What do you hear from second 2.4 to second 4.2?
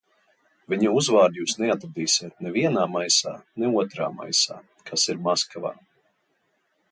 ne vienā maisā, ne otrā